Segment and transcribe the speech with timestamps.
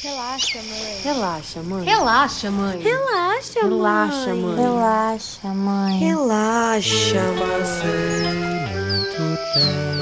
[0.00, 1.00] Relaxa, mãe.
[1.02, 1.84] Relaxa, mãe.
[1.84, 2.78] Relaxa, mãe.
[2.80, 4.56] Relaxa, Relaxa, mãe.
[4.56, 5.98] Relaxa, mãe.
[5.98, 7.48] Relaxa, mãe.
[7.58, 8.22] Passei
[8.78, 9.22] muito
[9.54, 9.98] tempo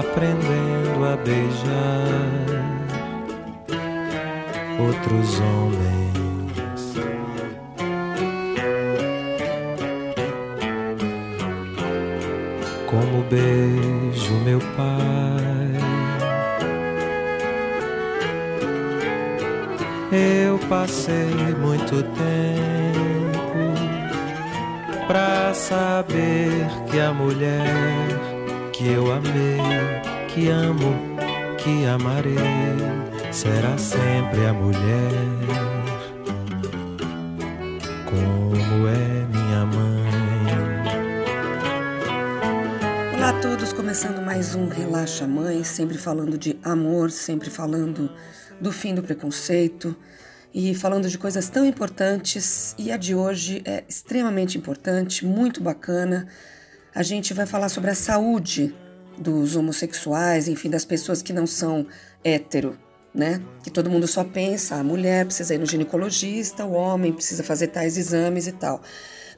[0.00, 2.46] aprendendo a beijar
[4.80, 6.96] outros homens.
[12.86, 15.55] Como beijo meu pai.
[20.16, 22.16] Eu passei muito tempo
[25.06, 27.66] pra saber que a mulher
[28.72, 29.60] que eu amei,
[30.28, 30.94] que amo,
[31.58, 32.34] que amarei,
[33.30, 35.65] será sempre a mulher
[43.96, 48.12] começando mais um Relaxa Mãe, sempre falando de amor, sempre falando
[48.60, 49.96] do fim do preconceito
[50.52, 52.74] e falando de coisas tão importantes.
[52.76, 56.28] E a de hoje é extremamente importante, muito bacana.
[56.94, 58.74] A gente vai falar sobre a saúde
[59.16, 61.86] dos homossexuais, enfim, das pessoas que não são
[62.22, 62.78] hétero,
[63.14, 63.40] né?
[63.62, 67.68] Que todo mundo só pensa, a mulher precisa ir no ginecologista, o homem precisa fazer
[67.68, 68.82] tais exames e tal.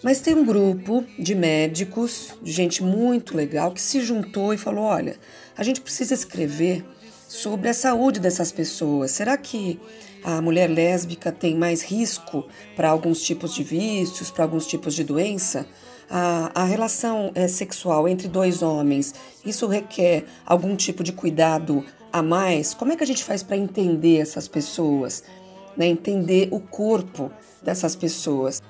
[0.03, 4.85] Mas tem um grupo de médicos, de gente muito legal, que se juntou e falou:
[4.85, 5.17] olha,
[5.57, 6.85] a gente precisa escrever
[7.29, 9.11] sobre a saúde dessas pessoas.
[9.11, 9.81] Será que
[10.23, 12.47] a mulher lésbica tem mais risco
[12.77, 15.67] para alguns tipos de vícios, para alguns tipos de doença?
[16.09, 22.23] A, a relação é, sexual entre dois homens, isso requer algum tipo de cuidado a
[22.23, 22.73] mais?
[22.73, 25.23] Como é que a gente faz para entender essas pessoas?
[25.77, 25.87] Né?
[25.87, 27.31] Entender o corpo
[27.63, 28.63] dessas pessoas?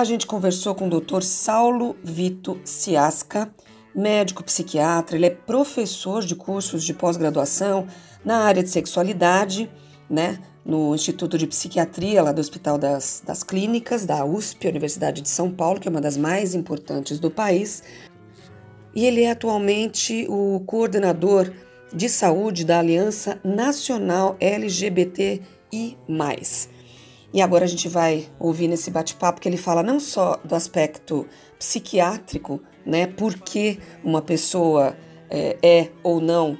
[0.00, 1.20] A gente conversou com o Dr.
[1.20, 3.52] Saulo Vito Ciasca,
[3.94, 7.86] médico psiquiatra, ele é professor de cursos de pós-graduação
[8.24, 9.70] na área de sexualidade,
[10.08, 15.28] né, no Instituto de Psiquiatria lá do Hospital das, das Clínicas, da USP, Universidade de
[15.28, 17.82] São Paulo, que é uma das mais importantes do país.
[18.94, 21.52] E ele é atualmente o coordenador
[21.92, 25.44] de saúde da Aliança Nacional LGBTI+.
[27.32, 31.26] E agora a gente vai ouvir nesse bate-papo que ele fala não só do aspecto
[31.58, 33.06] psiquiátrico, né?
[33.06, 34.96] Por que uma pessoa
[35.28, 36.58] é, é ou não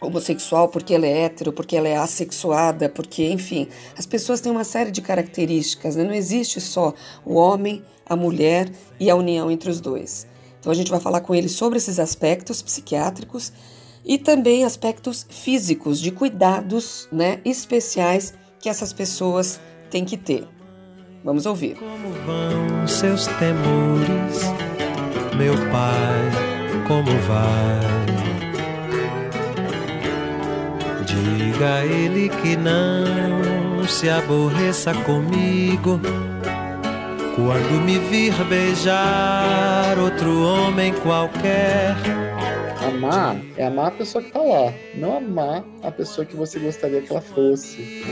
[0.00, 4.64] homossexual, porque ela é hétero, porque ela é assexuada, porque, enfim, as pessoas têm uma
[4.64, 6.02] série de características, né?
[6.02, 6.92] Não existe só
[7.24, 10.26] o homem, a mulher e a união entre os dois.
[10.58, 13.52] Então a gente vai falar com ele sobre esses aspectos psiquiátricos
[14.04, 19.71] e também aspectos físicos, de cuidados né, especiais que essas pessoas têm
[20.04, 20.46] que ter.
[21.24, 21.76] Vamos ouvir.
[21.76, 24.42] Como vão seus temores,
[25.36, 26.30] meu pai?
[26.88, 28.02] Como vai?
[31.04, 36.00] Diga a ele que não se aborreça comigo
[37.36, 41.96] quando me vir beijar outro homem qualquer.
[43.02, 47.02] Amar é amar a pessoa que tá lá, não amar a pessoa que você gostaria
[47.02, 48.04] que ela fosse.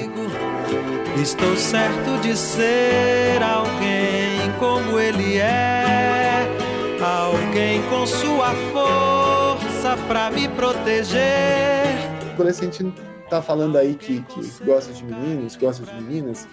[1.23, 6.45] Estou certo de ser alguém como ele é,
[7.01, 11.21] alguém com sua força pra me proteger.
[12.31, 12.93] O adolescente
[13.29, 16.49] tá falando aí que, que gosta de meninos, gosta de meninas.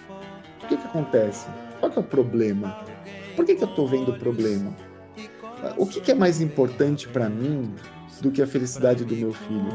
[0.62, 1.48] O que que acontece?
[1.80, 2.84] Qual que é o problema?
[3.34, 4.76] Por que que eu tô vendo o problema?
[5.76, 7.74] O que que é mais importante para mim
[8.20, 9.68] do que a felicidade do meu filho?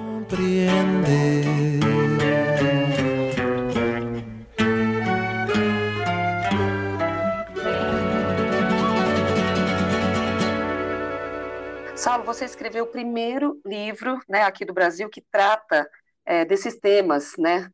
[11.96, 15.90] Saulo, você escreveu o primeiro livro né, aqui do Brasil que trata
[16.26, 17.70] é, desses temas, né,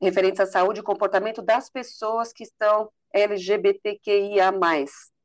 [0.00, 4.52] referentes à saúde e comportamento das pessoas que estão LGBTQIA+.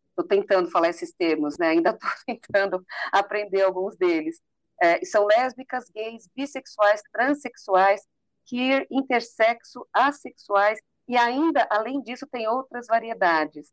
[0.09, 4.39] Estou tentando falar esses termos, né, ainda estou tentando aprender alguns deles.
[4.81, 8.01] É, são lésbicas, gays, bissexuais, transexuais,
[8.45, 13.71] queer, intersexo, assexuais e ainda, além disso, tem outras variedades.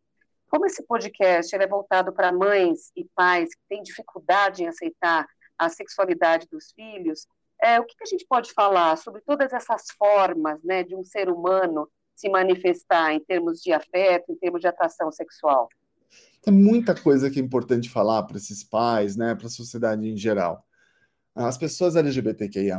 [0.50, 5.26] Como esse podcast é voltado para mães e pais que têm dificuldade em aceitar
[5.58, 7.26] a sexualidade dos filhos,
[7.62, 11.04] é, o que, que, a gente pode falar sobre todas essas formas né, de um
[11.04, 15.68] ser humano se manifestar em termos de afeto, em termos de atração sexual?
[16.42, 20.16] Tem muita coisa que é importante falar para esses pais, né, para a sociedade em
[20.16, 20.66] geral.
[21.34, 22.78] As pessoas LGBTQIA+,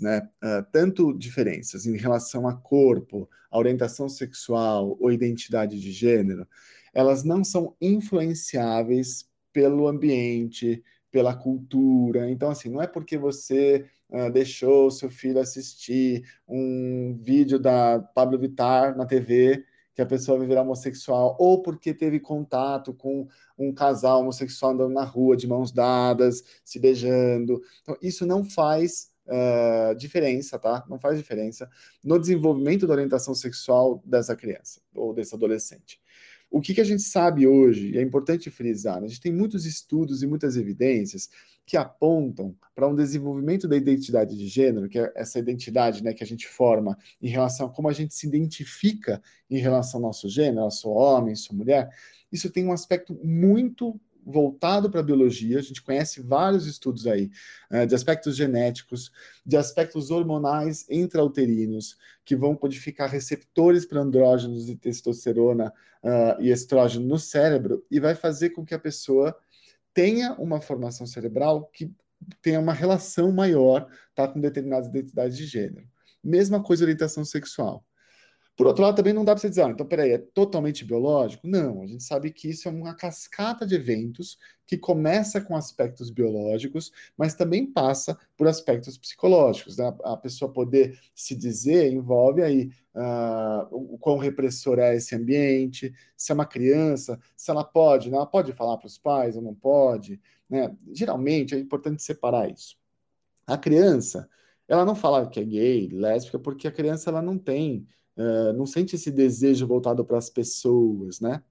[0.00, 0.28] né,
[0.70, 6.46] tanto diferenças em relação a corpo, a orientação sexual ou identidade de gênero,
[6.92, 12.28] elas não são influenciáveis pelo ambiente, pela cultura.
[12.28, 18.38] Então, assim, não é porque você uh, deixou seu filho assistir um vídeo da Pablo
[18.38, 19.64] Vittar na TV
[19.94, 25.04] que a pessoa vai homossexual, ou porque teve contato com um casal homossexual andando na
[25.04, 27.62] rua de mãos dadas, se beijando.
[27.82, 30.84] Então, isso não faz uh, diferença, tá?
[30.88, 31.70] Não faz diferença
[32.02, 36.00] no desenvolvimento da orientação sexual dessa criança ou desse adolescente.
[36.54, 39.06] O que, que a gente sabe hoje, e é importante frisar, né?
[39.06, 41.28] a gente tem muitos estudos e muitas evidências
[41.66, 46.22] que apontam para um desenvolvimento da identidade de gênero, que é essa identidade né, que
[46.22, 49.20] a gente forma em relação a como a gente se identifica
[49.50, 51.90] em relação ao nosso gênero, eu sou homem, sou mulher,
[52.30, 57.30] isso tem um aspecto muito voltado para a biologia, a gente conhece vários estudos aí,
[57.70, 59.10] uh, de aspectos genéticos,
[59.44, 65.72] de aspectos hormonais intrauterinos, que vão codificar receptores para andrógenos de testosterona
[66.02, 69.36] uh, e estrógeno no cérebro, e vai fazer com que a pessoa
[69.92, 71.92] tenha uma formação cerebral que
[72.42, 75.86] tenha uma relação maior tá, com determinadas identidades de gênero.
[76.22, 77.84] Mesma coisa orientação sexual.
[78.56, 81.44] Por outro lado, também não dá para você dizer, ah, então peraí, é totalmente biológico?
[81.44, 86.08] Não, a gente sabe que isso é uma cascata de eventos que começa com aspectos
[86.08, 89.76] biológicos, mas também passa por aspectos psicológicos.
[89.76, 89.92] Né?
[90.04, 96.30] A pessoa poder se dizer envolve aí uh, o quão repressor é esse ambiente, se
[96.30, 98.16] é uma criança, se ela pode, né?
[98.16, 100.20] ela pode falar para os pais ou não pode.
[100.48, 100.72] Né?
[100.92, 102.76] Geralmente é importante separar isso.
[103.46, 104.28] A criança,
[104.68, 107.86] ela não fala que é gay, lésbica, porque a criança ela não tem
[108.16, 111.42] uh, não sente esse desejo voltado para as pessoas, né?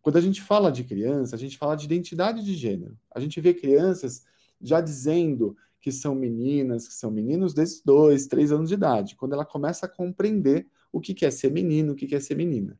[0.00, 2.96] Quando a gente fala de criança, a gente fala de identidade de gênero.
[3.10, 4.24] A gente vê crianças
[4.60, 9.32] já dizendo que são meninas, que são meninos desde dois, três anos de idade, quando
[9.32, 12.78] ela começa a compreender o que é ser menino, o que é ser menina.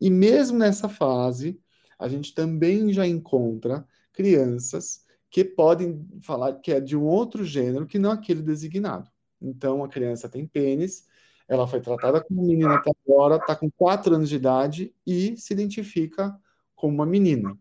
[0.00, 1.60] E mesmo nessa fase,
[1.98, 7.86] a gente também já encontra crianças que podem falar que é de um outro gênero
[7.86, 9.10] que não aquele designado.
[9.40, 11.06] Então, a criança tem pênis,
[11.48, 15.52] ela foi tratada como menina até agora, está com 4 anos de idade e se
[15.52, 16.34] identifica
[16.74, 17.56] como uma menina.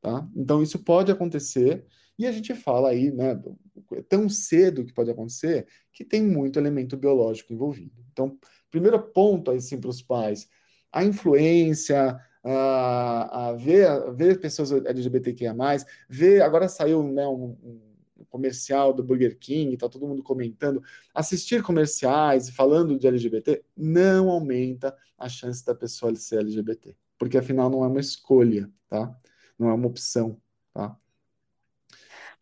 [0.00, 0.26] Tá?
[0.34, 1.84] Então, isso pode acontecer,
[2.18, 3.40] e a gente fala aí, né,
[3.92, 8.04] é tão cedo que pode acontecer, que tem muito elemento biológico envolvido.
[8.12, 8.38] Então,
[8.70, 10.48] primeiro ponto aí, sim, para os pais,
[10.92, 15.54] a influência, a, a ver, ver pessoas LGBTQIA+,
[16.08, 17.95] ver, agora saiu né, um, um
[18.28, 20.82] comercial do Burger King, tá todo mundo comentando,
[21.14, 27.38] assistir comerciais e falando de LGBT não aumenta a chance da pessoa ser LGBT, porque
[27.38, 29.14] afinal não é uma escolha, tá?
[29.58, 30.40] Não é uma opção,
[30.72, 30.96] tá?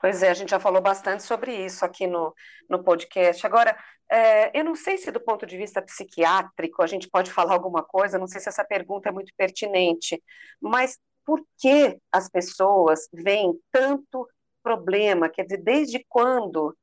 [0.01, 2.35] Pois é, a gente já falou bastante sobre isso aqui no,
[2.69, 3.47] no podcast.
[3.47, 3.75] Agora,
[4.11, 7.83] é, eu não sei se do ponto de vista psiquiátrico a gente pode falar alguma
[7.83, 10.23] coisa, não sei se essa pergunta é muito pertinente,
[10.61, 14.29] mas por que as pessoas veem tanto
[14.65, 16.75] problema, quer dizer, desde quando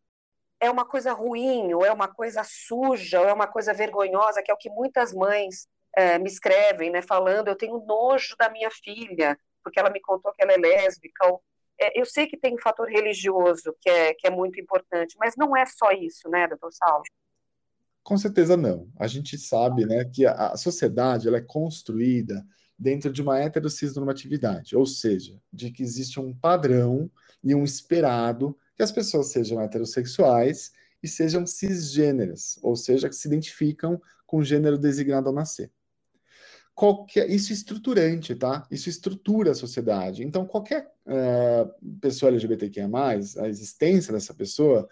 [0.60, 4.52] é uma coisa ruim, ou é uma coisa suja, ou é uma coisa vergonhosa, que
[4.52, 5.68] é o que muitas mães
[5.98, 10.32] é, me escrevem, né, falando, eu tenho nojo da minha filha, porque ela me contou
[10.32, 11.42] que ela é lésbica, ou,
[11.80, 15.36] é, eu sei que tem um fator religioso que é, que é muito importante, mas
[15.36, 17.04] não é só isso, né, doutor Saulo?
[18.04, 18.88] Com certeza não.
[19.00, 22.46] A gente sabe, né, que a, a sociedade, ela é construída
[22.78, 27.10] dentro de uma heterocisnormatividade, ou seja, de que existe um padrão
[27.44, 30.72] e um esperado que as pessoas sejam heterossexuais
[31.02, 35.72] e sejam cisgêneras, ou seja, que se identificam com o gênero designado ao nascer.
[36.74, 38.66] Qualquer, isso é estruturante, tá?
[38.72, 40.24] Isso estrutura a sociedade.
[40.24, 42.90] Então, qualquer uh, pessoa LGBTQIA,
[43.40, 44.88] a existência dessa pessoa,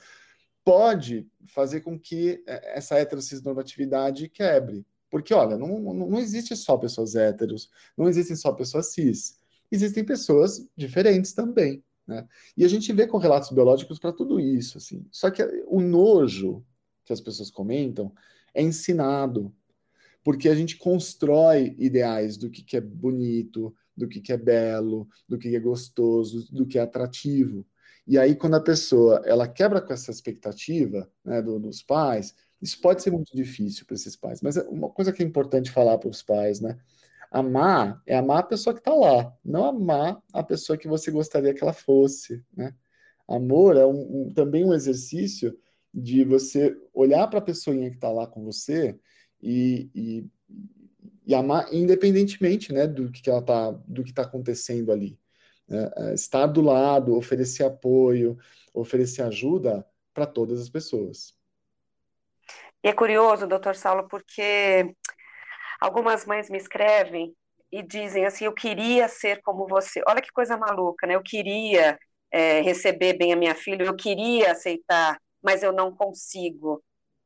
[0.64, 4.86] pode fazer com que eh, essa heterocisnormatividade quebre.
[5.10, 9.40] Porque, olha, não, não existe só pessoas héteros, não existem só pessoas cis.
[9.72, 11.84] Existem pessoas diferentes também.
[12.10, 12.28] Né?
[12.58, 14.80] E a gente vê com relatos biológicos para tudo isso.
[14.80, 15.06] Assim.
[15.12, 16.66] Só que o nojo
[17.06, 18.12] que as pessoas comentam
[18.52, 19.54] é ensinado,
[20.24, 25.08] porque a gente constrói ideais do que, que é bonito, do que, que é belo,
[25.28, 27.64] do que é gostoso, do que é atrativo.
[28.08, 32.82] E aí, quando a pessoa ela quebra com essa expectativa né, do, dos pais, isso
[32.82, 35.98] pode ser muito difícil para esses pais, mas é uma coisa que é importante falar
[36.00, 36.80] para os pais, né?
[37.32, 41.54] Amar é amar a pessoa que está lá, não amar a pessoa que você gostaria
[41.54, 42.74] que ela fosse, né?
[43.28, 45.56] Amor é um, um, também um exercício
[45.94, 49.00] de você olhar para a pessoinha que está lá com você
[49.42, 50.26] e, e,
[51.28, 55.20] e, amar independentemente, né, do que, que ela tá, do que está acontecendo ali.
[55.68, 55.92] Né?
[55.96, 58.36] É, estar do lado, oferecer apoio,
[58.74, 61.38] oferecer ajuda para todas as pessoas.
[62.84, 64.96] E é curioso, doutor Saulo, porque
[65.80, 67.34] algumas mães me escrevem
[67.72, 70.02] e dizem assim: Eu queria ser como você.
[70.08, 71.16] Olha que coisa maluca, né?
[71.16, 71.98] Eu queria
[72.32, 76.84] é, receber bem a minha filha, eu queria aceitar, mas eu não consigo.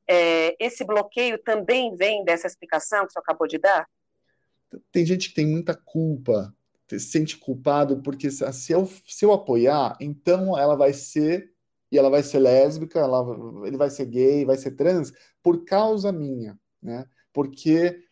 [0.08, 3.88] É, esse bloqueio também vem dessa explicação que você acabou de dar?
[4.92, 6.54] Tem gente que tem muita culpa,
[6.90, 11.54] se sente culpado, porque se eu, se eu apoiar, então ela vai ser,
[11.92, 13.24] e ela vai ser lésbica, ela,
[13.66, 17.06] ele vai ser gay, vai ser trans, por causa minha, né?
[17.32, 18.04] Porque,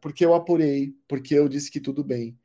[0.00, 2.38] porque eu apurei, porque eu disse que tudo bem.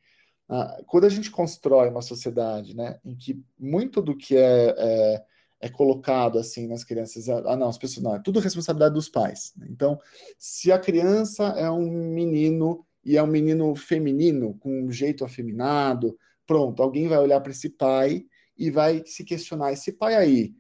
[0.48, 5.26] Ah, quando a gente constrói uma sociedade, né, em que muito do que é, é,
[5.62, 9.54] é colocado assim nas crianças, ah, não, as pessoas não, é tudo responsabilidade dos pais.
[9.58, 9.68] Né?
[9.70, 10.00] Então,
[10.38, 16.18] se a criança é um menino e é um menino feminino, com um jeito afeminado,
[16.48, 18.26] pronto, alguém vai olhar para esse pai
[18.58, 20.56] e vai se questionar: esse pai aí,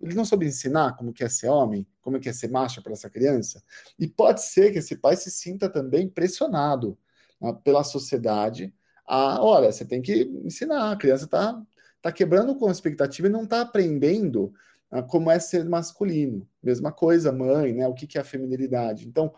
[0.00, 2.92] ele não soube ensinar como que é ser homem, como que é ser macho para
[2.92, 3.62] essa criança?
[3.98, 6.96] E pode ser que esse pai se sinta também pressionado
[7.40, 8.72] né, pela sociedade
[9.06, 11.62] a, olha, você tem que ensinar, a criança está
[12.02, 14.52] tá quebrando com a expectativa e não está aprendendo
[14.90, 16.46] ah, como é ser masculino.
[16.62, 17.86] Mesma coisa, mãe, né?
[17.86, 19.06] O que, que é a feminilidade.
[19.06, 19.32] Então,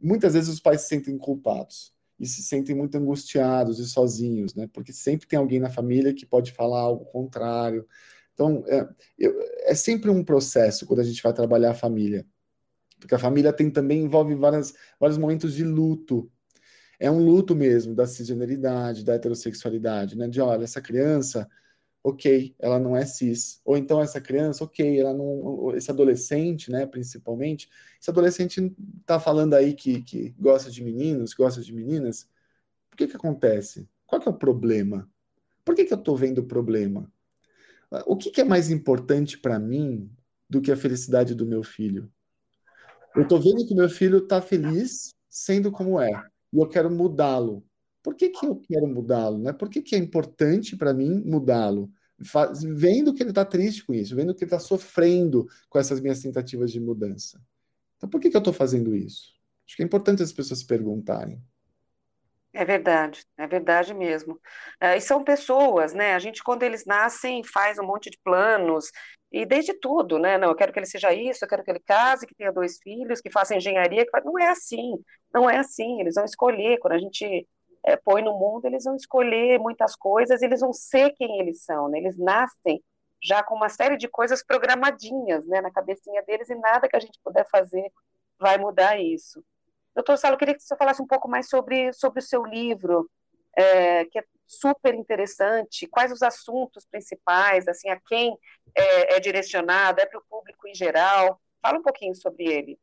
[0.00, 4.68] muitas vezes os pais se sentem culpados e se sentem muito angustiados e sozinhos, né?
[4.72, 7.86] Porque sempre tem alguém na família que pode falar algo contrário.
[8.34, 8.88] Então, é,
[9.66, 12.26] é sempre um processo quando a gente vai trabalhar a família.
[13.00, 16.30] Porque a família tem também envolve várias, vários momentos de luto,
[16.98, 20.28] é um luto mesmo da cisgeneridade, da heterossexualidade, né?
[20.28, 21.48] De olha, essa criança,
[22.02, 23.60] ok, ela não é cis.
[23.64, 25.74] Ou então essa criança, ok, ela não.
[25.76, 27.68] Esse adolescente, né, principalmente,
[28.00, 28.74] esse adolescente
[29.06, 32.28] tá falando aí que, que gosta de meninos, gosta de meninas.
[32.90, 33.88] Por que que acontece?
[34.06, 35.10] Qual que é o problema?
[35.64, 37.10] Por que que eu tô vendo o problema?
[38.06, 40.10] O que, que é mais importante para mim
[40.48, 42.10] do que a felicidade do meu filho?
[43.14, 46.10] Eu tô vendo que meu filho tá feliz sendo como é
[46.52, 47.64] e eu quero mudá-lo.
[48.02, 49.38] Por que, que eu quero mudá-lo?
[49.38, 49.52] Né?
[49.52, 51.90] Por que, que é importante para mim mudá-lo?
[52.76, 56.20] Vendo que ele está triste com isso, vendo que ele está sofrendo com essas minhas
[56.20, 57.40] tentativas de mudança.
[57.96, 59.32] Então, por que, que eu estou fazendo isso?
[59.66, 61.42] Acho que é importante as pessoas se perguntarem.
[62.56, 64.40] É verdade, é verdade mesmo.
[64.80, 66.14] É, e são pessoas, né?
[66.14, 68.92] A gente, quando eles nascem, faz um monte de planos,
[69.32, 70.38] e desde tudo, né?
[70.38, 72.78] Não, eu quero que ele seja isso, eu quero que ele case, que tenha dois
[72.80, 74.06] filhos, que faça engenharia.
[74.06, 74.20] Que...
[74.24, 74.94] Não é assim,
[75.34, 76.00] não é assim.
[76.00, 77.48] Eles vão escolher, quando a gente
[77.84, 81.88] é, põe no mundo, eles vão escolher muitas coisas, eles vão ser quem eles são,
[81.88, 81.98] né?
[81.98, 82.80] Eles nascem
[83.20, 87.00] já com uma série de coisas programadinhas, né, na cabecinha deles, e nada que a
[87.00, 87.90] gente puder fazer
[88.38, 89.42] vai mudar isso.
[89.94, 93.08] Doutor Salo, queria que você falasse um pouco mais sobre, sobre o seu livro,
[93.56, 95.86] é, que é super interessante.
[95.86, 98.36] Quais os assuntos principais, assim, a quem
[98.74, 100.00] é, é direcionado?
[100.00, 101.40] É para o público em geral?
[101.62, 102.78] Fala um pouquinho sobre ele.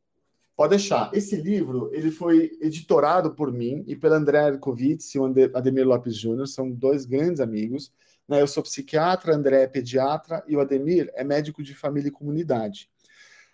[0.56, 1.10] Pode deixar.
[1.14, 6.16] Esse livro ele foi editorado por mim e pelo André Erkovitz e o Ademir Lopes
[6.16, 7.92] Júnior, são dois grandes amigos.
[8.28, 8.40] Né?
[8.40, 12.90] Eu sou psiquiatra, André é pediatra e o Ademir é médico de família e comunidade.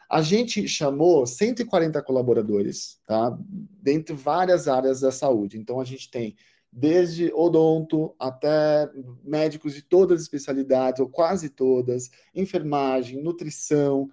[0.09, 3.39] A gente chamou 140 colaboradores, tá?
[3.83, 5.59] Dentre várias áreas da saúde.
[5.59, 6.35] Então a gente tem
[6.73, 8.91] desde odonto até
[9.25, 14.11] médicos de todas as especialidades, ou quase todas, enfermagem, nutrição,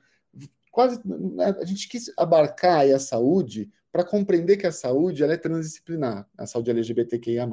[0.72, 5.38] quase né, a gente quis abarcar a saúde para compreender que a saúde ela é
[5.38, 7.48] transdisciplinar, a saúde LGBTQIA+.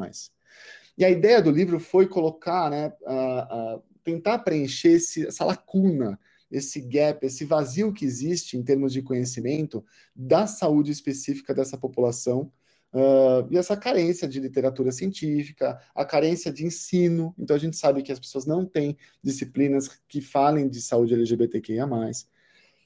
[0.99, 6.19] E a ideia do livro foi colocar, né, a, a tentar preencher esse, essa lacuna
[6.53, 9.83] esse gap, esse vazio que existe em termos de conhecimento
[10.15, 12.53] da saúde específica dessa população.
[12.93, 17.35] Uh, e essa carência de literatura científica, a carência de ensino.
[17.39, 21.89] Então, a gente sabe que as pessoas não têm disciplinas que falem de saúde LGBTQIA.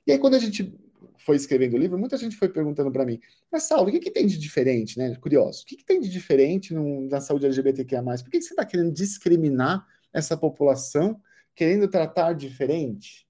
[0.06, 0.72] E aí, quando a gente
[1.18, 3.18] foi escrevendo o livro, muita gente foi perguntando para mim,
[3.50, 5.12] mas Saulo, o que, que, tem de diferente, né?
[5.16, 8.00] Curioso, o que, que tem de diferente no, na saúde LGBTQIA?
[8.00, 11.20] Por que, que você está querendo discriminar essa população,
[11.52, 13.25] querendo tratar diferente?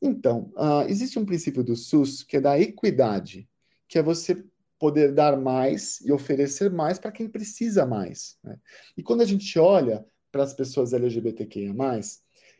[0.00, 3.48] Então, uh, existe um princípio do SUS que é da equidade,
[3.88, 4.44] que é você
[4.78, 8.36] poder dar mais e oferecer mais para quem precisa mais.
[8.44, 8.58] Né?
[8.96, 11.72] E quando a gente olha para as pessoas LGBTQIA+,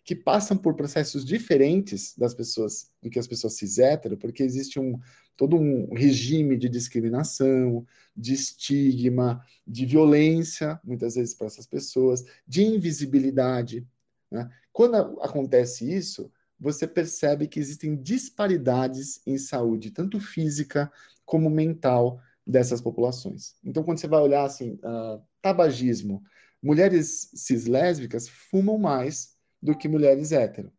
[0.03, 4.79] que passam por processos diferentes das pessoas do que as pessoas cis hétero, porque existe
[4.79, 4.99] um
[5.37, 7.85] todo um regime de discriminação,
[8.17, 13.87] de estigma, de violência, muitas vezes para essas pessoas, de invisibilidade.
[14.31, 14.49] Né?
[14.73, 20.91] Quando acontece isso, você percebe que existem disparidades em saúde, tanto física
[21.25, 23.57] como mental, dessas populações.
[23.65, 26.23] Então, quando você vai olhar assim, uh, tabagismo,
[26.63, 30.73] mulheres cis-lésbicas fumam mais do que mulheres hétero.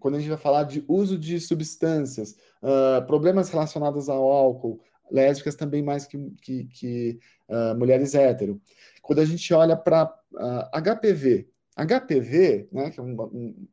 [0.00, 5.54] Quando a gente vai falar de uso de substâncias, uh, problemas relacionados ao álcool, lésbicas
[5.54, 8.60] também mais que, que, que uh, mulheres hétero.
[9.00, 10.12] Quando a gente olha para
[10.72, 11.48] HPV,
[11.86, 13.30] HPV, né, que é uma,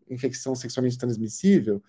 [0.10, 1.82] infecção sexualmente transmissível,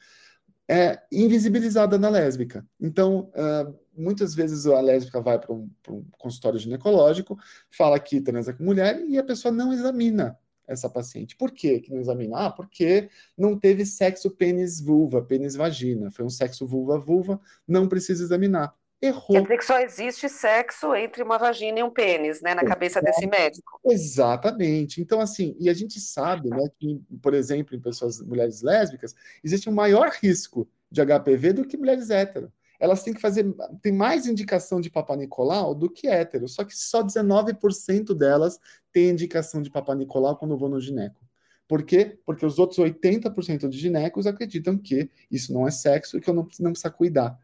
[0.68, 2.66] é invisibilizada na lésbica.
[2.80, 7.38] Então, uh, muitas vezes a lésbica vai para um, um, consultório ginecológico,
[7.70, 11.36] fala que transa com mulher e a pessoa não examina essa paciente.
[11.36, 12.46] Por quê que não examina?
[12.46, 13.08] Ah, porque
[13.38, 16.10] não teve sexo pênis-vulva, pênis-vagina.
[16.10, 18.74] Foi um sexo vulva-vulva, não precisa examinar.
[19.00, 19.32] Errou.
[19.32, 23.00] Quer dizer que só existe sexo entre uma vagina e um pênis, né, na cabeça
[23.02, 23.78] desse médico.
[23.84, 25.00] Exatamente.
[25.00, 29.68] Então, assim, e a gente sabe, né, que, por exemplo, em pessoas, mulheres lésbicas, existe
[29.68, 32.50] um maior risco de HPV do que mulheres hétero.
[32.78, 33.46] Elas têm que fazer,
[33.82, 38.58] tem mais indicação de Papa Nicolau do que hétero, só que só 19% delas
[38.92, 41.20] têm indicação de Papa Nicolau quando vão no gineco.
[41.68, 42.18] Por quê?
[42.24, 46.34] Porque os outros 80% de ginecos acreditam que isso não é sexo e que eu
[46.34, 47.38] não, não precisa cuidar.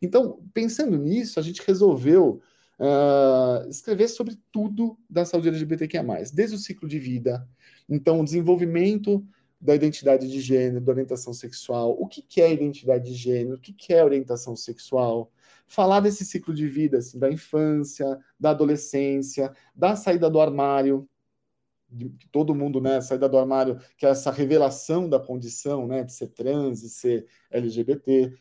[0.00, 2.40] Então, pensando nisso, a gente resolveu
[2.78, 7.46] uh, escrever sobre tudo da saúde LGBTQIA+, desde o ciclo de vida,
[7.88, 9.26] então o desenvolvimento
[9.60, 13.60] da identidade de gênero, da orientação sexual, o que, que é identidade de gênero, o
[13.60, 15.32] que, que é orientação sexual,
[15.66, 21.08] falar desse ciclo de vida, assim, da infância, da adolescência, da saída do armário,
[21.90, 26.12] de todo mundo, né, saída do armário, que é essa revelação da condição, né, de
[26.12, 28.32] ser trans e ser LGBT,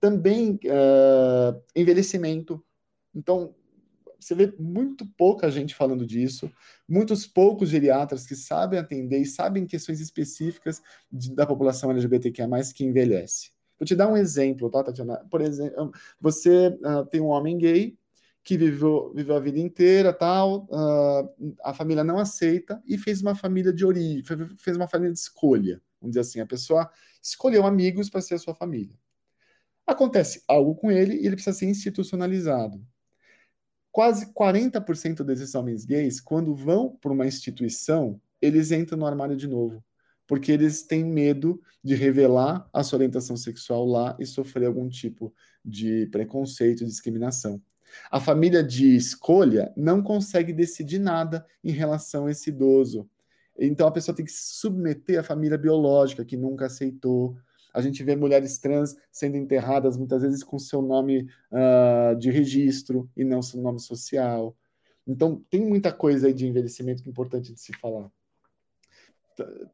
[0.00, 2.64] também uh, envelhecimento.
[3.14, 3.54] Então,
[4.18, 6.50] você vê muito pouca gente falando disso,
[6.88, 12.84] muitos poucos geriatras que sabem atender e sabem questões específicas de, da população LGBTQIA+, que
[12.84, 13.50] envelhece.
[13.78, 15.24] Vou te dar um exemplo, tá, Tatiana?
[15.30, 17.96] Por exemplo, você uh, tem um homem gay
[18.42, 23.34] que viveu, viveu a vida inteira, tal, uh, a família não aceita e fez uma
[23.34, 24.22] família de origem,
[24.56, 25.82] fez uma família de escolha.
[26.00, 26.88] Vamos dizer assim, a pessoa
[27.22, 28.94] escolheu amigos para ser a sua família.
[29.86, 32.84] Acontece algo com ele e ele precisa ser institucionalizado.
[33.92, 39.46] Quase 40% desses homens gays, quando vão para uma instituição, eles entram no armário de
[39.46, 39.82] novo,
[40.26, 45.32] porque eles têm medo de revelar a sua orientação sexual lá e sofrer algum tipo
[45.64, 47.62] de preconceito, discriminação.
[48.10, 53.08] A família de escolha não consegue decidir nada em relação a esse idoso.
[53.58, 57.38] Então a pessoa tem que se submeter à família biológica que nunca aceitou,
[57.76, 63.06] a gente vê mulheres trans sendo enterradas muitas vezes com seu nome uh, de registro
[63.14, 64.56] e não seu nome social.
[65.06, 68.10] Então, tem muita coisa aí de envelhecimento que é importante de se falar.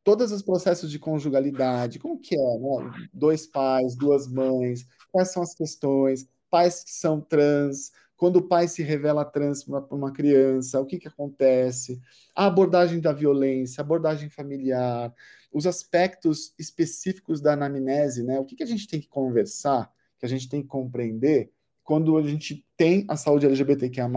[0.02, 3.08] Todos os processos de conjugalidade, como que é, né?
[3.14, 8.66] Dois pais, duas mães, quais são as questões, pais que são trans, quando o pai
[8.66, 12.00] se revela trans para uma, criança, o que, que acontece,
[12.34, 15.14] a abordagem da violência, a abordagem familiar,
[15.52, 18.38] os aspectos específicos da anamnese, né?
[18.38, 21.52] O que, que a gente tem que conversar, que a gente tem que compreender
[21.84, 24.08] quando a gente tem a saúde LGBTQIA+,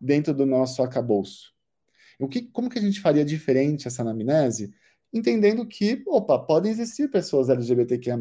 [0.00, 1.52] dentro do nosso acabouço.
[2.18, 4.72] O que, como que a gente faria diferente essa anamnese?
[5.12, 8.16] Entendendo que, opa, podem existir pessoas LGBTQIA+,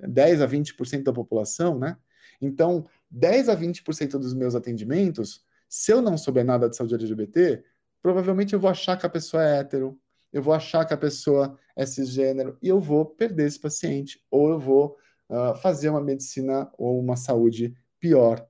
[0.00, 1.96] 10 a 20% da população, né?
[2.40, 7.62] Então, 10 a 20% dos meus atendimentos, se eu não souber nada de saúde LGBT,
[8.02, 10.00] provavelmente eu vou achar que a pessoa é hétero,
[10.32, 14.50] eu vou achar que a pessoa é cisgênero e eu vou perder esse paciente, ou
[14.50, 14.96] eu vou
[15.28, 18.46] uh, fazer uma medicina ou uma saúde pior,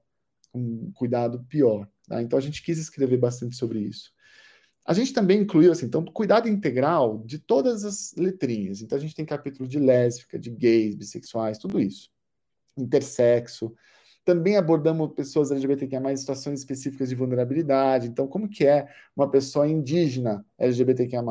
[0.55, 1.89] um cuidado pior.
[2.09, 2.21] Tá?
[2.23, 4.13] Então a gente quis escrever bastante sobre isso.
[4.85, 8.81] A gente também incluiu, assim, então, cuidado integral de todas as letrinhas.
[8.83, 12.11] Então a gente tem capítulo de lésbica, de gays, bissexuais, tudo isso.
[12.77, 13.73] Intersexo.
[14.25, 18.09] Também abordamos pessoas LGBTQIA+, em situações específicas de vulnerabilidade.
[18.09, 21.23] Então, como que é uma pessoa indígena LGBTQIA+,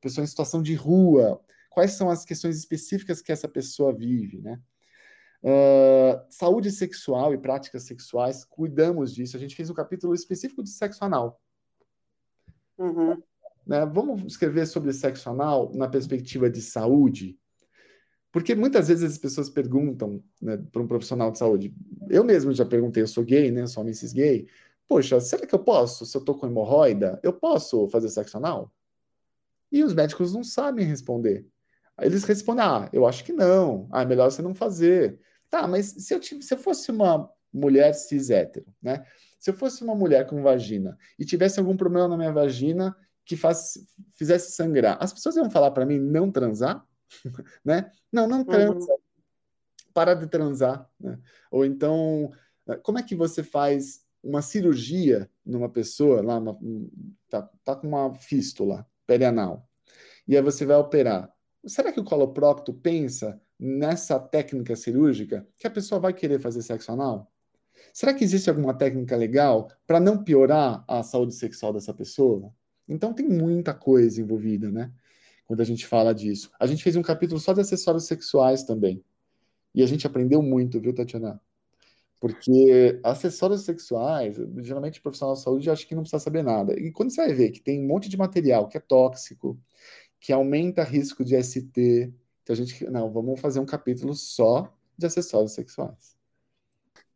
[0.00, 4.60] pessoa em situação de rua, quais são as questões específicas que essa pessoa vive, né?
[5.42, 9.36] Uh, saúde sexual e práticas sexuais, cuidamos disso.
[9.36, 11.40] A gente fez um capítulo específico de sexo anal.
[12.78, 13.22] Uhum.
[13.66, 13.84] Né?
[13.86, 17.38] Vamos escrever sobre sexo anal na perspectiva de saúde?
[18.32, 21.74] Porque muitas vezes as pessoas perguntam né, para um profissional de saúde.
[22.08, 23.66] Eu mesmo já perguntei, eu sou gay, né?
[23.66, 24.46] Sou homem cis gay.
[24.86, 26.04] Poxa, será que eu posso?
[26.04, 28.72] Se eu tô com hemorroida, eu posso fazer sexo anal?
[29.70, 31.46] E os médicos não sabem responder.
[32.00, 33.88] Eles respondem: ah, eu acho que não.
[33.92, 35.18] Ah, é melhor você não fazer.
[35.48, 39.04] Tá, mas se eu, se eu fosse uma mulher cis hétero, né?
[39.38, 43.36] Se eu fosse uma mulher com vagina e tivesse algum problema na minha vagina que
[43.36, 43.78] faz,
[44.12, 46.84] fizesse sangrar, as pessoas iam falar para mim não transar?
[47.64, 47.90] né?
[48.12, 48.92] Não, não transa.
[48.92, 48.98] Uhum.
[49.94, 50.88] Para de transar.
[51.00, 51.18] Né?
[51.50, 52.30] Ou então,
[52.82, 56.58] como é que você faz uma cirurgia numa pessoa, lá, uma,
[57.28, 59.68] tá, tá com uma fístula, perianal.
[60.26, 61.32] E aí você vai operar.
[61.64, 66.92] Será que o coloprocto pensa nessa técnica cirúrgica que a pessoa vai querer fazer sexo
[66.92, 67.30] anal?
[67.92, 72.52] Será que existe alguma técnica legal para não piorar a saúde sexual dessa pessoa?
[72.88, 74.92] Então tem muita coisa envolvida, né?
[75.46, 76.50] quando a gente fala disso.
[76.58, 79.02] A gente fez um capítulo só de acessórios sexuais também.
[79.74, 81.40] E a gente aprendeu muito, viu, Tatiana?
[82.18, 86.78] Porque acessórios sexuais, geralmente o profissional de saúde acha que não precisa saber nada.
[86.78, 89.58] E quando você vai ver que tem um monte de material que é tóxico,
[90.18, 95.06] que aumenta risco de ST, então a gente, não, vamos fazer um capítulo só de
[95.06, 96.16] acessórios sexuais.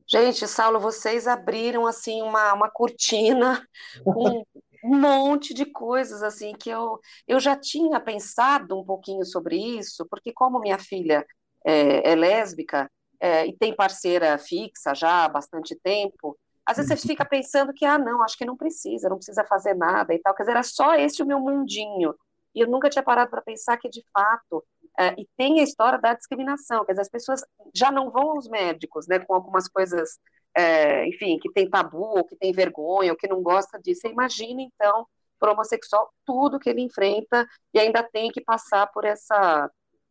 [0.07, 3.65] Gente, Saulo, vocês abriram assim uma, uma cortina
[4.05, 4.45] com
[4.83, 10.05] um monte de coisas assim que eu, eu já tinha pensado um pouquinho sobre isso,
[10.11, 11.25] porque como minha filha
[11.65, 17.09] é, é lésbica, é, e tem parceira fixa já há bastante tempo, às vezes você
[17.09, 20.35] fica pensando que, ah, não, acho que não precisa, não precisa fazer nada e tal.
[20.35, 22.15] Quer dizer, era só esse o meu mundinho.
[22.55, 24.65] E eu nunca tinha parado para pensar que, de fato,
[24.99, 27.43] é, e tem a história da discriminação, quer dizer, as pessoas
[27.75, 30.19] já não vão aos médicos, né, com algumas coisas,
[30.57, 34.03] é, enfim, que tem tabu, ou que tem vergonha, ou que não gosta disso.
[34.03, 35.07] Você imagina, então,
[35.39, 39.71] para o homossexual, tudo que ele enfrenta e ainda tem que passar por essa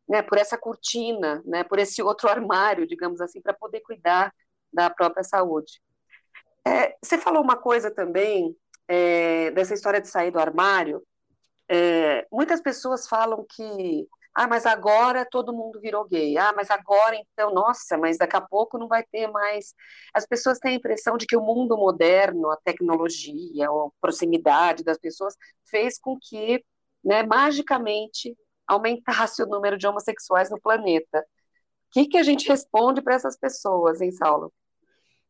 [0.10, 4.34] né, por essa cortina, né, por esse outro armário, digamos assim, para poder cuidar
[4.74, 5.80] da própria saúde.
[6.67, 8.56] É, você falou uma coisa também
[8.88, 11.04] é, dessa história de sair do armário.
[11.69, 16.38] É, muitas pessoas falam que, ah, mas agora todo mundo virou gay.
[16.38, 19.76] Ah, mas agora então, nossa, mas daqui a pouco não vai ter mais.
[20.13, 24.98] As pessoas têm a impressão de que o mundo moderno, a tecnologia, a proximidade das
[24.98, 25.36] pessoas
[25.69, 26.63] fez com que,
[27.04, 28.36] né, magicamente
[28.69, 31.19] aumentasse o número de homossexuais no planeta.
[31.19, 34.53] O que, que a gente responde para essas pessoas, hein, Saulo?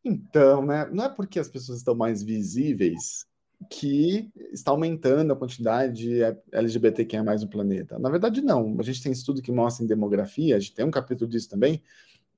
[0.04, 3.26] Então, né, não é porque as pessoas estão mais visíveis
[3.70, 6.22] que está aumentando a quantidade de
[6.52, 8.00] LGBTQIA no planeta.
[8.00, 8.78] Na verdade, não.
[8.80, 11.82] A gente tem estudo que mostra em demografia, a gente tem um capítulo disso também,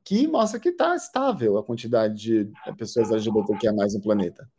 [0.03, 4.49] que mostra que está estável a quantidade de pessoas LGBTQIA no planeta.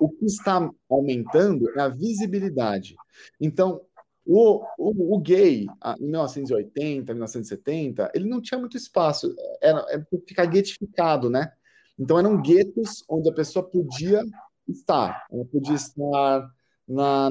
[0.00, 2.96] O que está aumentando é a visibilidade.
[3.40, 3.80] Então,
[4.26, 5.66] o, o, o, gay,
[6.00, 11.52] em 1980, 1970, ele não tinha muito espaço, era, era ficar guetificado, né?
[11.98, 14.22] Então eram guetos onde a pessoa podia
[14.68, 15.26] estar.
[15.30, 16.50] Ela podia estar
[16.88, 17.30] na,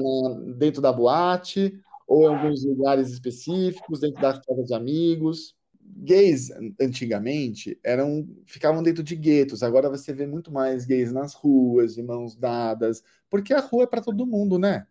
[0.56, 5.54] dentro da boate, ou em alguns lugares específicos, dentro da casa de amigos.
[5.78, 9.62] Gays, antigamente, eram ficavam dentro de guetos.
[9.62, 13.86] Agora você vê muito mais gays nas ruas, de mãos dadas, porque a rua é
[13.86, 14.86] para todo mundo, né?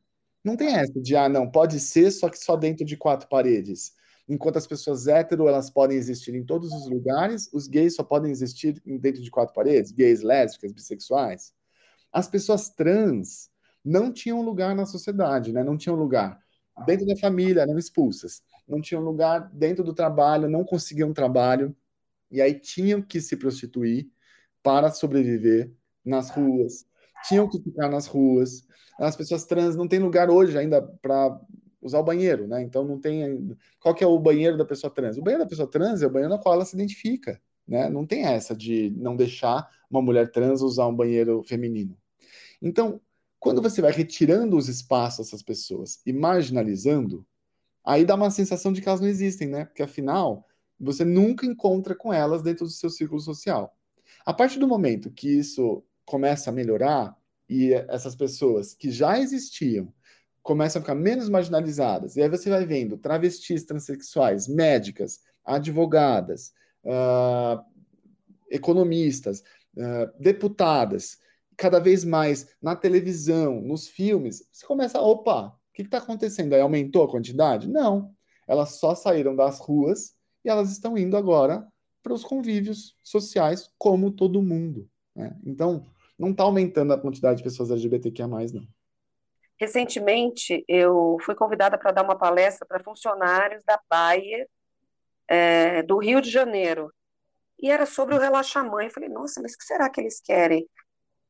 [0.46, 3.94] Não tem essa de, ah, não, pode ser, só que só dentro de quatro paredes.
[4.30, 8.32] Enquanto as pessoas hétero, elas podem existir em todos os lugares, os gays só podem
[8.32, 11.52] existir dentro de quatro paredes, gays, lésbicas, bissexuais.
[12.12, 13.50] As pessoas trans
[13.84, 15.64] não tinham lugar na sociedade, né?
[15.64, 16.40] Não tinham lugar
[16.86, 18.44] dentro da família, eram expulsas.
[18.68, 21.76] Não tinham lugar dentro do trabalho, não conseguiam trabalho,
[22.30, 24.12] e aí tinham que se prostituir
[24.62, 25.72] para sobreviver
[26.04, 26.86] nas ruas,
[27.28, 28.64] tinham que ficar nas ruas,
[29.00, 31.40] as pessoas trans não têm lugar hoje ainda para
[31.82, 32.62] usar o banheiro, né?
[32.62, 33.56] Então não tem.
[33.80, 35.18] Qual que é o banheiro da pessoa trans?
[35.18, 37.90] O banheiro da pessoa trans é o banheiro na qual ela se identifica, né?
[37.90, 41.98] Não tem essa de não deixar uma mulher trans usar um banheiro feminino.
[42.62, 43.00] Então,
[43.40, 47.26] quando você vai retirando os espaços dessas pessoas e marginalizando,
[47.84, 49.66] aí dá uma sensação de que elas não existem, né?
[49.66, 50.46] Porque afinal,
[50.80, 53.78] você nunca encontra com elas dentro do seu círculo social.
[54.26, 57.16] A partir do momento que isso começa a melhorar,
[57.50, 59.94] e essas pessoas que já existiam
[60.42, 62.16] começam a ficar menos marginalizadas.
[62.16, 67.64] E aí você vai vendo travestis, transexuais, médicas, advogadas, uh,
[68.50, 69.44] economistas,
[69.76, 71.18] uh, deputadas,
[71.58, 76.54] cada vez mais na televisão, nos filmes, você começa, opa, o que está acontecendo?
[76.54, 77.68] Aí aumentou a quantidade?
[77.68, 78.14] Não.
[78.48, 80.14] Elas só saíram das ruas
[80.44, 81.68] e elas estão indo agora
[82.04, 84.88] para os convívios sociais, como todo mundo.
[85.16, 85.36] Né?
[85.44, 85.84] Então,
[86.18, 88.68] não está aumentando a quantidade de pessoas LGBTQIA+, não.
[89.60, 94.48] Recentemente, eu fui convidada para dar uma palestra para funcionários da Bayer
[95.28, 96.94] é, do Rio de Janeiro.
[97.60, 98.88] E era sobre o Relaxamãe.
[98.88, 100.68] Eu falei, nossa, mas o que será que eles querem?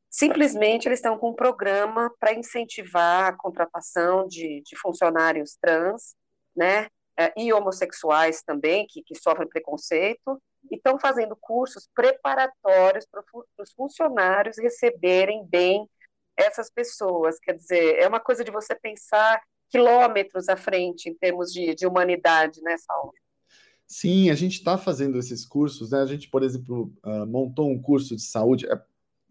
[0.10, 6.16] Simplesmente eles estão com um programa para incentivar a contratação de, de funcionários trans,
[6.56, 6.88] né?
[7.18, 13.24] É, e homossexuais também, que, que sofrem preconceito, e estão fazendo cursos preparatórios para
[13.60, 15.90] os funcionários receberem bem
[16.36, 17.40] essas pessoas.
[17.40, 21.88] Quer dizer, é uma coisa de você pensar quilômetros à frente em termos de, de
[21.88, 23.14] humanidade, né, Saulo?
[23.88, 26.00] Sim, a gente está fazendo esses cursos, né?
[26.00, 28.66] A gente, por exemplo, uh, montou um curso de saúde.
[28.68, 28.82] É,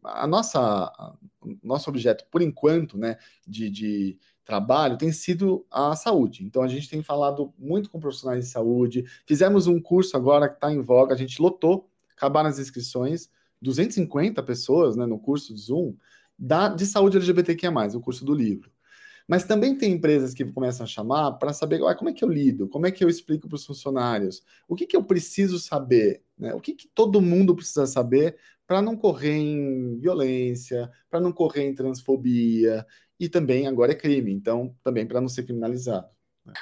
[0.04, 1.16] a nossa, a,
[1.62, 6.44] nosso objeto, por enquanto, né, de, de trabalho tem sido a saúde.
[6.44, 9.04] Então a gente tem falado muito com profissionais de saúde.
[9.26, 13.30] Fizemos um curso agora que está em voga, a gente lotou, acabaram as inscrições,
[13.62, 15.94] 250 pessoas né, no curso de Zoom
[16.38, 18.70] da, de saúde LGBTQIA, o curso do livro.
[19.26, 22.28] Mas também tem empresas que começam a chamar para saber ah, como é que eu
[22.28, 26.22] lido, como é que eu explico para os funcionários, o que, que eu preciso saber,
[26.38, 26.52] né?
[26.52, 31.62] o que, que todo mundo precisa saber para não correr em violência, para não correr
[31.62, 32.86] em transfobia,
[33.18, 36.08] e também agora é crime, então também para não ser criminalizado.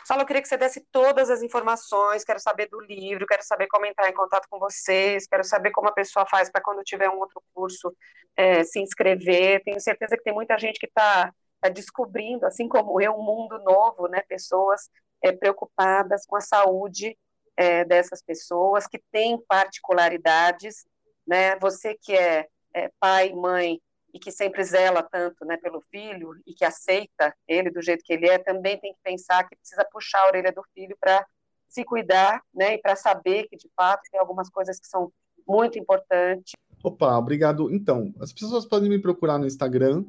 [0.04, 3.66] Saulo, eu queria que você desse todas as informações, quero saber do livro, quero saber
[3.66, 7.08] como entrar em contato com vocês, quero saber como a pessoa faz para quando tiver
[7.08, 7.92] um outro curso
[8.36, 9.62] é, se inscrever.
[9.64, 13.58] Tenho certeza que tem muita gente que está tá descobrindo, assim como eu, um mundo
[13.58, 14.22] novo, né?
[14.28, 14.88] Pessoas
[15.20, 17.18] é, preocupadas com a saúde
[17.56, 20.86] é, dessas pessoas, que têm particularidades,
[21.26, 21.56] né?
[21.56, 23.80] Você que é, é pai, mãe,
[24.12, 28.12] e que sempre zela tanto né, pelo filho e que aceita ele do jeito que
[28.12, 31.26] ele é, também tem que pensar que precisa puxar a orelha do filho para
[31.68, 35.10] se cuidar né, e para saber que, de fato, tem algumas coisas que são
[35.48, 36.52] muito importantes.
[36.84, 37.72] Opa, obrigado.
[37.72, 40.04] Então, as pessoas podem me procurar no Instagram,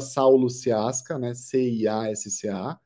[0.00, 2.78] sauluciasca, né, C-I-A-S-C-A.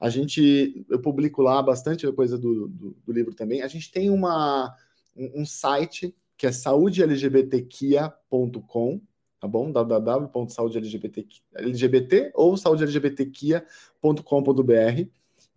[0.00, 3.62] A gente, eu publico lá bastante coisa do, do, do livro também.
[3.62, 4.76] A gente tem uma,
[5.16, 9.00] um site que é saudelgbtquia.com,
[9.44, 9.70] tá bom?
[9.70, 15.08] www.saudelgbt ou saudelgbtquia.com.br,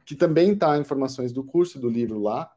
[0.05, 2.51] que também tá informações do curso do livro lá.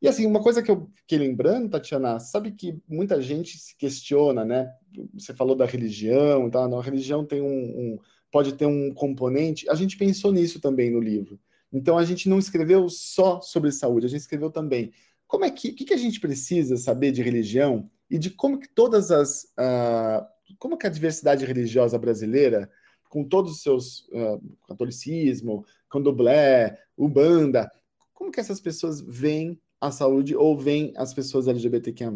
[0.00, 4.42] E assim, uma coisa que eu fiquei lembrando, Tatiana, sabe que muita gente se questiona,
[4.44, 4.72] né?
[5.12, 6.64] Você falou da religião, tá?
[6.64, 7.98] a religião tem um, um
[8.30, 9.68] pode ter um componente.
[9.68, 11.38] A gente pensou nisso também no livro.
[11.70, 14.92] Então a gente não escreveu só sobre saúde, a gente escreveu também
[15.26, 18.68] como é que, que, que a gente precisa saber de religião e de como que
[18.68, 20.24] todas as uh,
[20.58, 22.70] como que a diversidade religiosa brasileira,
[23.08, 27.70] com todos os seus uh, catolicismo, candomblé, ubanda,
[28.12, 32.12] como que essas pessoas veem a saúde ou veem as pessoas LGBTQIA+.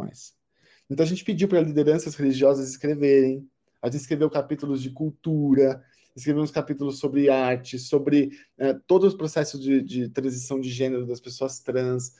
[0.90, 3.49] Então a gente pediu para lideranças religiosas escreverem,
[3.81, 5.83] a gente escreveu capítulos de cultura,
[6.14, 11.21] escrevemos capítulos sobre arte, sobre uh, todo o processo de, de, transição de gênero das
[11.21, 12.14] pessoas trans.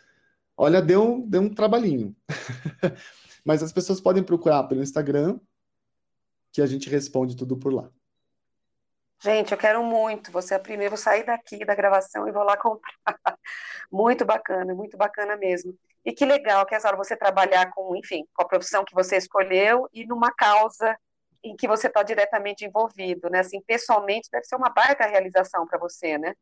[0.57, 2.15] Olha, deu, deu um trabalhinho.
[3.45, 5.39] Mas as pessoas podem procurar pelo Instagram,
[6.53, 7.91] que a gente responde tudo por lá.
[9.23, 10.33] Gente, eu quero muito.
[10.33, 12.93] Você é a primeira, vou sair daqui da gravação e vou lá comprar.
[13.91, 15.77] muito bacana, muito bacana mesmo.
[16.05, 19.89] E que legal, que hora você trabalhar com, enfim, com a profissão que você escolheu
[19.93, 20.97] e numa causa
[21.45, 23.41] em que você está diretamente envolvido, né?
[23.41, 26.35] Assim, pessoalmente deve ser uma baita realização para você, né?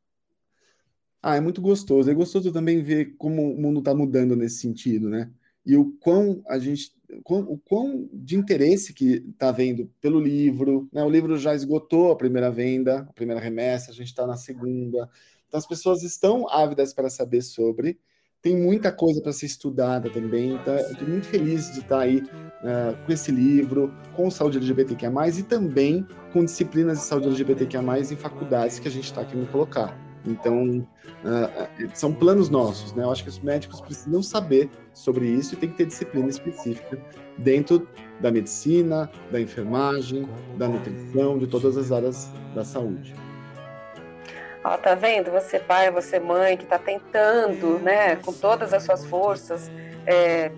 [1.22, 2.10] Ah, é muito gostoso.
[2.10, 5.30] É gostoso também ver como o mundo está mudando nesse sentido, né?
[5.66, 10.88] E o quão a gente o quão de interesse que está vendo pelo livro.
[10.92, 11.02] Né?
[11.02, 15.08] O livro já esgotou a primeira venda, a primeira remessa, a gente está na segunda.
[15.48, 17.98] Então as pessoas estão ávidas para saber sobre.
[18.42, 20.54] Tem muita coisa para ser estudada também.
[20.54, 25.10] Então, estou muito feliz de estar tá aí uh, com esse livro, com saúde LGBTQIA,
[25.38, 30.09] e também com disciplinas de saúde LGBTQIA, em faculdades que a gente está querendo colocar.
[30.26, 30.86] Então,
[31.24, 33.04] uh, são planos nossos, né?
[33.04, 36.98] Eu acho que os médicos precisam saber sobre isso e tem que ter disciplina específica
[37.38, 37.88] dentro
[38.20, 43.14] da medicina, da enfermagem, da nutrição, de todas as áreas da saúde.
[44.62, 45.30] Ó, tá vendo?
[45.30, 49.70] Você pai, você mãe, que está tentando, né, com todas as suas forças,
[50.06, 50.52] é,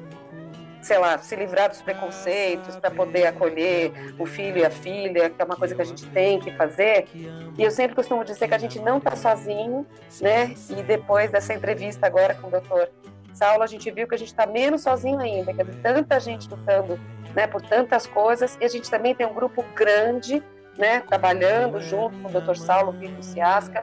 [0.83, 5.41] sei lá, se livrar dos preconceitos, para poder acolher o filho e a filha, que
[5.41, 7.07] é uma coisa que a gente tem que fazer.
[7.15, 9.87] E eu sempre costumo dizer que a gente não está sozinho,
[10.21, 10.55] né?
[10.69, 12.91] E depois dessa entrevista agora com o doutor
[13.33, 16.51] Saulo, a gente viu que a gente está menos sozinho ainda, que tem tanta gente
[16.51, 17.01] lutando
[17.35, 20.43] né, por tantas coisas, e a gente também tem um grupo grande
[20.77, 22.57] né, trabalhando junto com o Dr.
[22.57, 23.83] Saulo Vitor Ciasca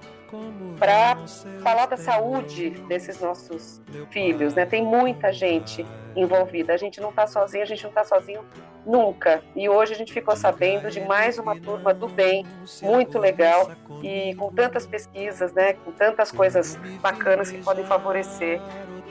[0.78, 1.18] para
[1.62, 4.54] falar da saúde desses nossos filhos.
[4.54, 4.66] Né?
[4.66, 6.74] Tem muita gente envolvida.
[6.74, 8.42] A gente não está sozinho, a gente não está sozinho
[8.86, 9.44] nunca.
[9.56, 12.46] E hoje a gente ficou sabendo de mais uma turma do bem,
[12.82, 18.62] muito legal e com tantas pesquisas, né, com tantas coisas bacanas que podem favorecer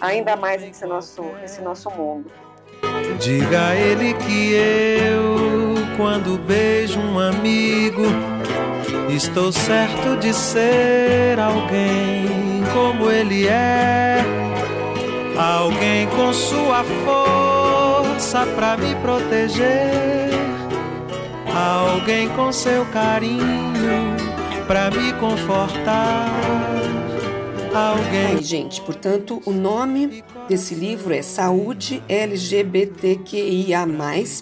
[0.00, 2.30] ainda mais esse nosso, esse nosso mundo.
[3.18, 8.02] Diga a ele que eu, quando beijo um amigo,
[9.16, 12.26] estou certo de ser alguém
[12.72, 14.18] como ele é.
[15.36, 20.30] Alguém com sua força pra me proteger.
[21.54, 24.16] Alguém com seu carinho
[24.66, 26.28] pra me confortar.
[27.74, 28.36] Alguém.
[28.36, 33.86] Aí, gente, portanto, o nome desse livro é Saúde LGBTQIA,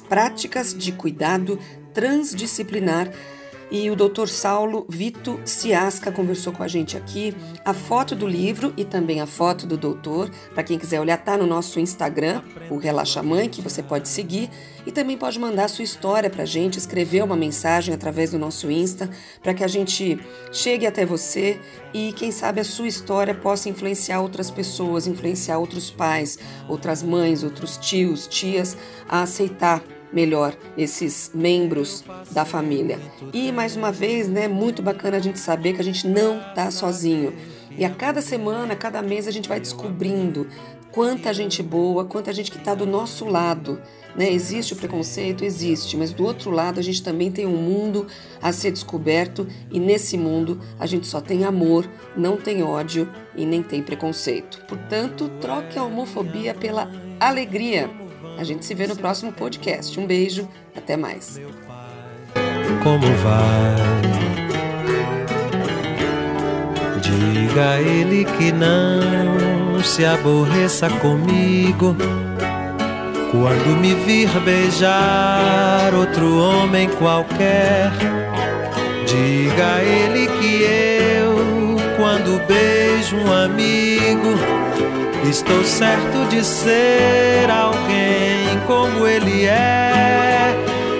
[0.09, 1.59] Práticas de Cuidado
[1.93, 3.11] Transdisciplinar
[3.71, 4.29] e o Dr.
[4.29, 7.35] Saulo Vito Ciasca conversou com a gente aqui.
[7.65, 11.37] A foto do livro e também a foto do doutor, para quem quiser olhar, tá
[11.37, 14.51] no nosso Instagram, o Relaxa Mãe, que você pode seguir
[14.87, 18.71] e também pode mandar sua história para a gente, escrever uma mensagem através do nosso
[18.71, 19.11] Insta,
[19.43, 20.19] para que a gente
[20.53, 21.59] chegue até você
[21.93, 27.43] e, quem sabe, a sua história possa influenciar outras pessoas, influenciar outros pais, outras mães,
[27.43, 28.77] outros tios, tias
[29.09, 32.99] a aceitar melhor esses membros da família.
[33.33, 36.71] E mais uma vez, né, muito bacana a gente saber que a gente não está
[36.71, 37.35] sozinho.
[37.79, 40.47] E a cada semana, a cada mês a gente vai descobrindo
[40.97, 43.79] quanta gente boa, quanta gente que está do nosso lado.
[44.17, 44.33] Né?
[44.33, 45.45] Existe o preconceito?
[45.45, 48.07] Existe, mas do outro lado a gente também tem um mundo
[48.41, 53.45] a ser descoberto e nesse mundo a gente só tem amor, não tem ódio e
[53.45, 54.65] nem tem preconceito.
[54.67, 56.91] Portanto, troque a homofobia pela
[57.21, 58.06] alegria.
[58.39, 59.99] A gente se vê no próximo podcast.
[59.99, 61.41] Um beijo, até mais.
[62.83, 63.77] Como vai?
[67.01, 71.97] Diga a ele que não se aborreça comigo
[73.31, 77.91] quando me vir beijar outro homem qualquer.
[79.07, 81.37] Diga a ele que eu,
[81.97, 84.35] quando beijo um amigo,
[85.29, 90.55] estou certo de ser alguém como ele é.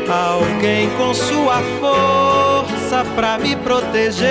[0.09, 4.27] Alguém com sua força pra me proteger.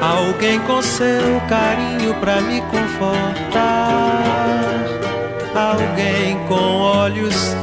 [0.00, 4.24] Alguém com seu carinho pra me confortar.
[5.54, 7.56] Alguém com olhos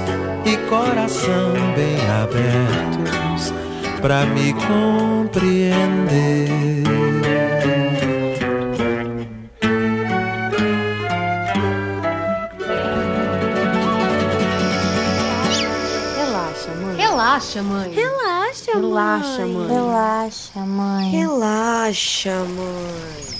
[0.45, 3.53] e coração bem abertos
[4.01, 5.55] pra me compreender.
[17.36, 17.91] Relaxa, mãe.
[17.91, 19.67] Relaxa, Relaxa, mãe.
[19.67, 21.12] Relaxa, mãe.
[21.12, 23.35] Relaxa, mãe.